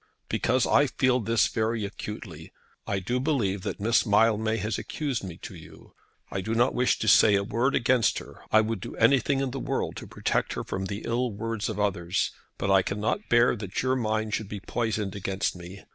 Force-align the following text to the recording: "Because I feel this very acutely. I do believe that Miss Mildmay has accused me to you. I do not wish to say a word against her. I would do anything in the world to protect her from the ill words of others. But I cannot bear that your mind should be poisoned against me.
"Because 0.29 0.65
I 0.65 0.87
feel 0.87 1.19
this 1.19 1.45
very 1.47 1.85
acutely. 1.85 2.51
I 2.87 2.97
do 2.97 3.19
believe 3.19 3.61
that 3.61 3.79
Miss 3.79 4.03
Mildmay 4.03 4.57
has 4.57 4.79
accused 4.79 5.23
me 5.23 5.37
to 5.43 5.53
you. 5.53 5.93
I 6.31 6.41
do 6.41 6.55
not 6.55 6.73
wish 6.73 6.97
to 6.97 7.07
say 7.07 7.35
a 7.35 7.43
word 7.43 7.75
against 7.75 8.17
her. 8.17 8.41
I 8.51 8.61
would 8.61 8.81
do 8.81 8.95
anything 8.95 9.41
in 9.41 9.51
the 9.51 9.59
world 9.59 9.95
to 9.97 10.07
protect 10.07 10.53
her 10.53 10.63
from 10.63 10.85
the 10.85 11.03
ill 11.05 11.31
words 11.31 11.69
of 11.69 11.79
others. 11.79 12.31
But 12.57 12.71
I 12.71 12.81
cannot 12.81 13.29
bear 13.29 13.55
that 13.57 13.83
your 13.83 13.95
mind 13.95 14.33
should 14.33 14.49
be 14.49 14.59
poisoned 14.59 15.13
against 15.15 15.55
me. 15.55 15.83